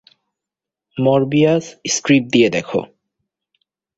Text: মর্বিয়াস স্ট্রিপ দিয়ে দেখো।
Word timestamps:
মর্বিয়াস 0.97 1.65
স্ট্রিপ 1.89 2.23
দিয়ে 2.31 2.49
দেখো। 2.49 2.79